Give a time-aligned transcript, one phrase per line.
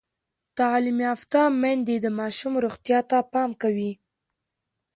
[0.57, 3.91] تعلیم یافته میندې د ماشوم روغتیا ته پام کوي۔